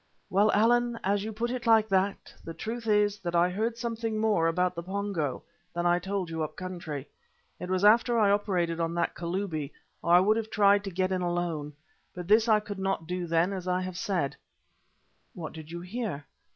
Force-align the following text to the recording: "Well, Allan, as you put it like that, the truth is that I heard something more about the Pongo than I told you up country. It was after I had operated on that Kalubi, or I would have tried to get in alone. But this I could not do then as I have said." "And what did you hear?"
"Well, 0.31 0.51
Allan, 0.53 0.99
as 1.03 1.23
you 1.23 1.31
put 1.31 1.51
it 1.51 1.67
like 1.67 1.87
that, 1.89 2.33
the 2.43 2.55
truth 2.55 2.87
is 2.87 3.19
that 3.19 3.35
I 3.35 3.51
heard 3.51 3.77
something 3.77 4.17
more 4.17 4.47
about 4.47 4.73
the 4.73 4.81
Pongo 4.81 5.43
than 5.75 5.85
I 5.85 5.99
told 5.99 6.27
you 6.31 6.41
up 6.41 6.55
country. 6.55 7.07
It 7.59 7.69
was 7.69 7.85
after 7.85 8.17
I 8.17 8.29
had 8.29 8.33
operated 8.33 8.79
on 8.79 8.95
that 8.95 9.13
Kalubi, 9.13 9.71
or 10.01 10.11
I 10.15 10.19
would 10.19 10.37
have 10.37 10.49
tried 10.49 10.83
to 10.85 10.89
get 10.89 11.11
in 11.11 11.21
alone. 11.21 11.73
But 12.15 12.27
this 12.27 12.47
I 12.49 12.59
could 12.59 12.79
not 12.79 13.05
do 13.05 13.27
then 13.27 13.53
as 13.53 13.67
I 13.67 13.81
have 13.81 13.95
said." 13.95 14.31
"And 14.31 14.37
what 15.43 15.53
did 15.53 15.69
you 15.69 15.81
hear?" 15.81 16.25